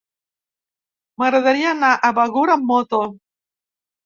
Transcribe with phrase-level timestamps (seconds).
[1.23, 3.03] M'agradaria anar a Begur amb moto.